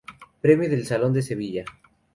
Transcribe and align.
Premio 0.41 0.67
del 0.67 0.87
Salón 0.87 1.13
de 1.13 1.21
Sevilla. 1.21 1.63